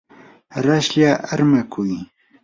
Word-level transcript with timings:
raslla 0.65 1.11
armakuy. 1.33 1.91